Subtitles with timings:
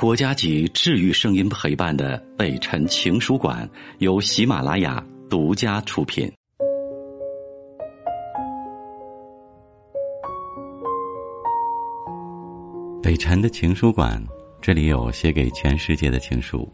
[0.00, 6.26] 国家级治愈声音陪伴的北辰情书馆由喜马拉雅独家出品。
[13.02, 14.18] 北辰的情书馆，
[14.62, 16.66] 这里有写给全世界的情书。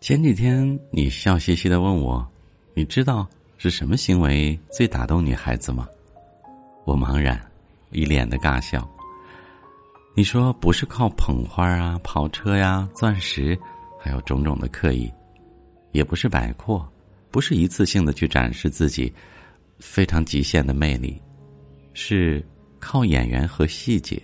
[0.00, 2.26] 前几天你笑嘻嘻的问我，
[2.74, 3.24] 你知道
[3.56, 5.86] 是什么行为最打动女孩子吗？
[6.84, 7.40] 我茫然，
[7.92, 8.84] 一脸的尬笑。
[10.12, 13.56] 你说不是靠捧花啊、跑车呀、钻石，
[13.98, 15.10] 还有种种的刻意，
[15.92, 16.86] 也不是摆阔，
[17.30, 19.12] 不是一次性的去展示自己
[19.78, 21.20] 非常极限的魅力，
[21.94, 22.44] 是
[22.80, 24.20] 靠演员和细节。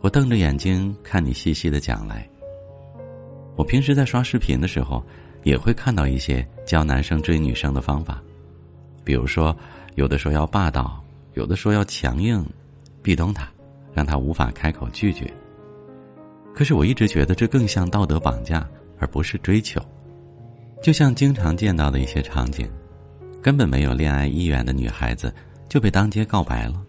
[0.00, 2.28] 我瞪着眼睛看你细细的讲来。
[3.56, 5.02] 我平时在刷视频的时候，
[5.44, 8.20] 也会看到一些教男生追女生的方法，
[9.04, 9.56] 比如说，
[9.94, 11.02] 有的说要霸道，
[11.34, 12.44] 有的说要强硬，
[13.00, 13.48] 壁咚他。
[13.94, 15.32] 让他无法开口拒绝。
[16.52, 19.80] 可是我一直觉得这更像道德绑架，而不是追求。
[20.82, 22.68] 就像经常见到的一些场景，
[23.40, 25.34] 根本没有恋爱意愿的女孩子
[25.68, 26.82] 就被当街告白了，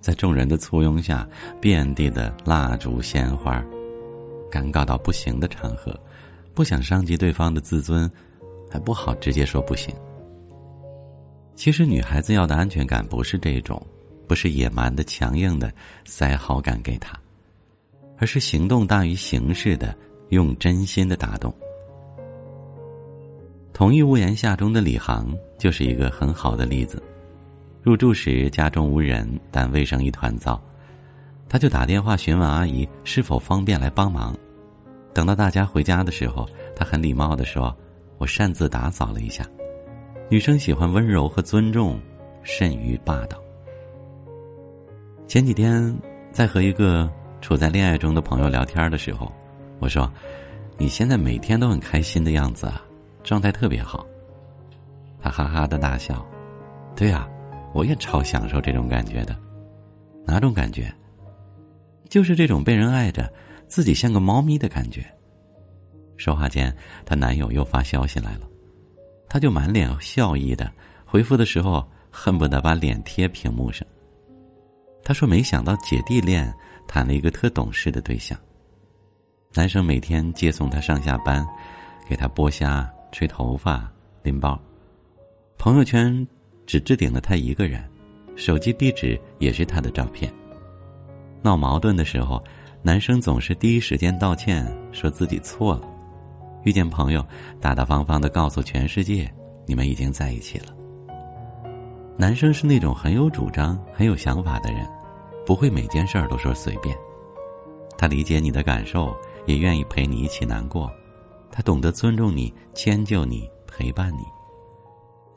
[0.00, 1.28] 在众人的簇拥下，
[1.60, 3.62] 遍地的蜡烛鲜花，
[4.50, 5.94] 尴尬到不行的场合，
[6.54, 8.10] 不想伤及对方的自尊，
[8.70, 9.94] 还不好直接说不行。
[11.54, 13.80] 其实女孩子要的安全感不是这种。
[14.28, 15.72] 不是野蛮的、强硬的
[16.04, 17.18] 塞好感给他，
[18.18, 19.96] 而是行动大于形式的
[20.28, 21.52] 用真心的打动。
[23.72, 27.02] 同一屋檐下中的李航就是一个很好的例子。
[27.82, 30.60] 入住时家中无人，但卫生一团糟，
[31.48, 34.36] 他就打电话询问阿姨是否方便来帮忙。
[35.14, 37.74] 等到大家回家的时候，他很礼貌的说
[38.18, 39.46] ：“我擅自打扫了一下。”
[40.28, 41.98] 女生喜欢温柔和尊重，
[42.42, 43.40] 甚于霸道。
[45.28, 45.94] 前几天
[46.32, 47.06] 在和一个
[47.42, 49.30] 处在恋爱中的朋友聊天的时候，
[49.78, 50.10] 我说
[50.78, 52.82] ：“你现在每天都很开心的样子啊，
[53.22, 54.06] 状态特别好。”
[55.20, 56.26] 他哈哈的大笑
[56.96, 57.28] ：“对啊，
[57.74, 59.36] 我也超享受这种感觉的。
[60.24, 60.90] 哪种感觉？
[62.08, 63.30] 就是这种被人爱着，
[63.66, 65.04] 自己像个猫咪的感觉。”
[66.16, 66.74] 说话间，
[67.04, 68.48] 她男友又发消息来了，
[69.28, 70.72] 她就满脸笑意的
[71.04, 73.86] 回复的时候，恨不得把脸贴屏幕上。
[75.08, 76.54] 他说：“没想到姐弟恋
[76.86, 78.38] 谈了一个特懂事的对象。
[79.54, 81.48] 男生每天接送她上下班，
[82.06, 83.90] 给她剥虾、吹头发、
[84.22, 84.60] 拎包。
[85.56, 86.28] 朋友圈
[86.66, 87.82] 只置顶了他一个人，
[88.36, 90.30] 手机壁纸也是他的照片。
[91.40, 92.44] 闹矛盾的时候，
[92.82, 95.88] 男生总是第一时间道歉，说自己错了。
[96.64, 97.26] 遇见朋友，
[97.62, 99.32] 大大方方的告诉全世界，
[99.64, 100.77] 你们已经在一起了。
[102.18, 104.86] 男生是那种很有主张、很有想法的人。”
[105.46, 106.94] 不会每件事儿都说随便，
[107.96, 110.92] 他理解你的感受，也愿意陪你一起难过，
[111.50, 114.26] 他懂得尊重你、迁就你、陪伴你。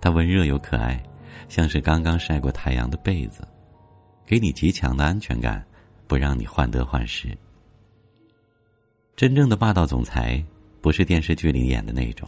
[0.01, 1.01] 他温热又可爱，
[1.47, 3.47] 像是刚刚晒过太阳的被子，
[4.25, 5.65] 给你极强的安全感，
[6.07, 7.29] 不让你患得患失。
[9.15, 10.43] 真正的霸道总裁，
[10.81, 12.27] 不是电视剧里演的那种，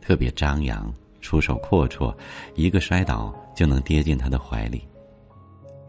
[0.00, 0.92] 特别张扬、
[1.24, 2.14] 出手阔绰，
[2.54, 4.86] 一个摔倒就能跌进他的怀里。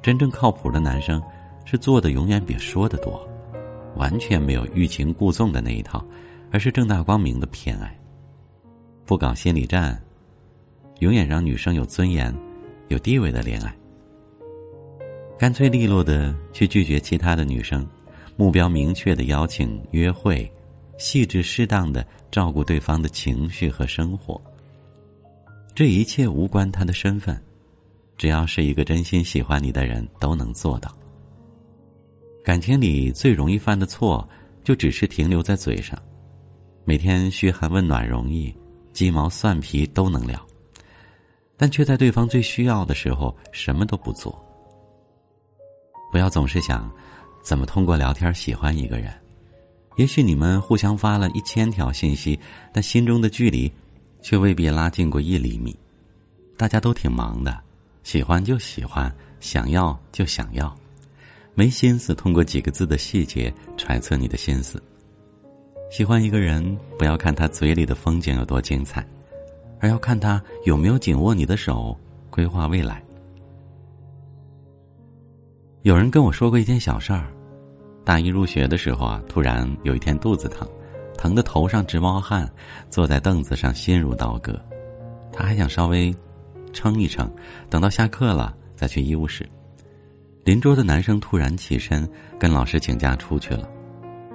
[0.01, 1.21] 真正靠谱的男生，
[1.65, 3.27] 是做的永远比说的多，
[3.97, 6.03] 完全没有欲擒故纵的那一套，
[6.51, 7.93] 而是正大光明的偏爱。
[9.05, 10.01] 不搞心理战，
[10.99, 12.33] 永远让女生有尊严、
[12.87, 13.75] 有地位的恋爱。
[15.37, 17.85] 干脆利落的去拒绝其他的女生，
[18.37, 20.49] 目标明确的邀请约会，
[20.97, 24.41] 细致适当的照顾对方的情绪和生活。
[25.75, 27.39] 这一切无关他的身份。
[28.17, 30.89] 只要是一个真心喜欢你的人，都能做到。
[32.45, 34.25] 感情里最容易犯的错，
[34.63, 36.01] 就只是停留在嘴上，
[36.85, 38.55] 每天嘘寒问暖容易，
[38.93, 40.39] 鸡毛蒜皮都能聊，
[41.57, 44.33] 但却在对方最需要的时候什么都不做。
[46.09, 46.89] 不要总是想
[47.43, 49.13] 怎么通过聊天喜欢一个人，
[49.97, 52.39] 也许你们互相发了一千条信息，
[52.71, 53.69] 但心中的距离
[54.25, 55.77] 却未必拉近过一厘米。
[56.57, 57.55] 大家都挺忙的。
[58.01, 60.75] 喜欢就喜欢，想要就想要，
[61.53, 64.81] 没心思通过几个字的细节揣测你的心思。
[65.91, 69.05] 喜欢一个人，不要看他嘴里的风景有多精彩，
[69.79, 71.95] 而要看他有没有紧握你的手，
[72.31, 73.03] 规划未来。
[75.83, 77.31] 有人跟我说过一件小事儿：
[78.03, 80.67] 大一入学的时候啊，突然有一天肚子疼，
[81.17, 82.49] 疼得头上直冒汗，
[82.89, 84.59] 坐在凳子上心如刀割。
[85.31, 86.15] 他还想稍微。
[86.73, 87.33] 撑一撑，
[87.69, 89.49] 等到下课了再去医务室。
[90.43, 92.05] 邻桌的男生突然起身，
[92.37, 93.65] 跟老师请假出去了。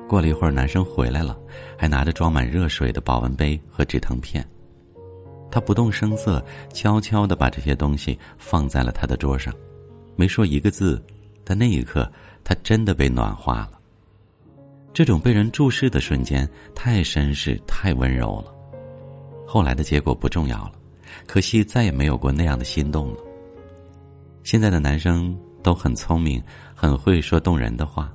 [0.08, 1.38] 过了一会儿，男生回来了，
[1.76, 4.42] 还拿着装满热水的保温杯和止疼片。
[5.50, 6.42] 他不动声色，
[6.72, 9.52] 悄悄的把这些东西放在了他的桌上，
[10.16, 10.98] 没说一个字。
[11.44, 12.10] 但那一刻，
[12.42, 13.79] 他真的被暖化了。
[14.92, 18.52] 这种被人注视的瞬间，太绅士，太温柔了。
[19.46, 20.72] 后来的结果不重要了，
[21.26, 23.16] 可惜再也没有过那样的心动了。
[24.42, 26.42] 现在的男生都很聪明，
[26.74, 28.12] 很会说动人的话。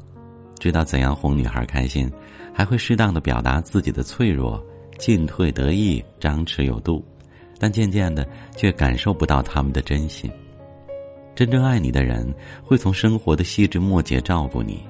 [0.60, 2.12] 知道怎样哄女孩开心，
[2.54, 4.64] 还会适当的表达自己的脆弱，
[4.98, 7.06] 进退得意，张弛有度，
[7.60, 10.32] 但渐渐的却感受不到他们的真心。
[11.36, 12.34] 真正爱你的人，
[12.64, 14.84] 会从生活的细枝末节照顾你，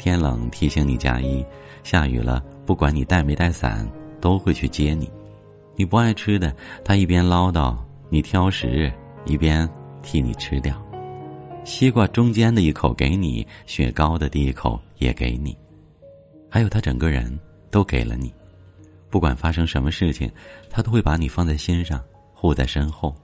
[0.00, 1.44] 天冷提醒你加衣，
[1.84, 3.86] 下雨了不管你带没带伞，
[4.18, 5.10] 都会去接你。
[5.76, 7.76] 你不爱吃的，他一边唠叨
[8.08, 8.90] 你挑食，
[9.26, 9.68] 一边
[10.02, 10.74] 替你吃掉。
[11.64, 15.54] 西瓜中间的一口给你，雪糕的第一口也给你，
[16.48, 17.38] 还有他整个人
[17.70, 18.32] 都给了你。
[19.10, 20.30] 不管发生什么事情，
[20.70, 23.14] 他都会把你放在心上，护在身后。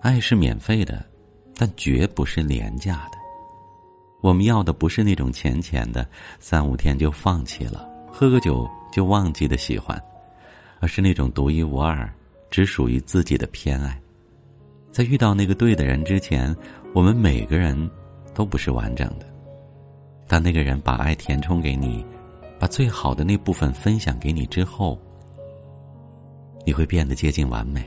[0.00, 1.04] 爱是免费的，
[1.54, 3.21] 但绝不是廉价的。
[4.22, 6.06] 我们要的不是那种浅浅的、
[6.38, 10.00] 三五天就放弃了、喝个酒就忘记的喜欢，
[10.78, 12.08] 而是那种独一无二、
[12.48, 14.00] 只属于自己的偏爱。
[14.92, 16.54] 在遇到那个对的人之前，
[16.94, 17.90] 我们每个人
[18.32, 19.26] 都不是完整的。
[20.28, 22.06] 当那个人把爱填充给你，
[22.60, 24.96] 把最好的那部分分享给你之后，
[26.64, 27.84] 你会变得接近完美，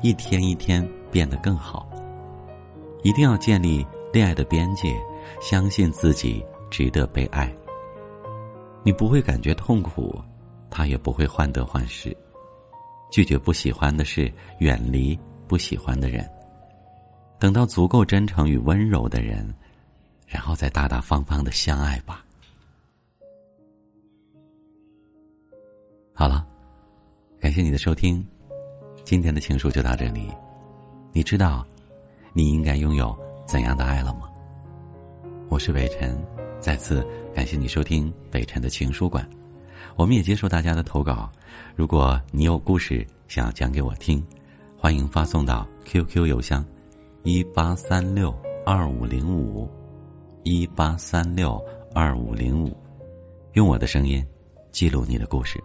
[0.00, 1.90] 一天一天变得更好。
[3.02, 4.94] 一定要建立恋爱的边界，
[5.40, 7.52] 相信自己值得被爱。
[8.82, 10.20] 你不会感觉痛苦，
[10.70, 12.16] 他也不会患得患失。
[13.10, 15.18] 拒绝不喜欢的事，远离。
[15.48, 16.28] 不喜欢的人，
[17.38, 19.48] 等到足够真诚与温柔的人，
[20.26, 22.24] 然后再大大方方的相爱吧。
[26.12, 26.44] 好了，
[27.38, 28.26] 感谢你的收听，
[29.04, 30.28] 今天的情书就到这里。
[31.12, 31.64] 你知道
[32.32, 34.28] 你应该拥有怎样的爱了吗？
[35.48, 36.18] 我是北辰，
[36.58, 39.26] 再次感谢你收听北辰的情书馆。
[39.94, 41.30] 我们也接受大家的投稿，
[41.76, 44.22] 如果你有故事想要讲给我听。
[44.76, 46.64] 欢迎发送到 QQ 邮箱，
[47.22, 48.34] 一八三六
[48.64, 49.68] 二五零五，
[50.42, 51.60] 一八三六
[51.94, 52.76] 二五零五，
[53.54, 54.24] 用我的声音
[54.70, 55.62] 记录你的故事，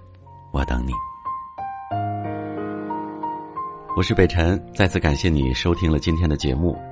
[0.52, 0.92] 我等你。
[3.98, 6.78] 我是北辰，再次感谢你收听了今天的节目，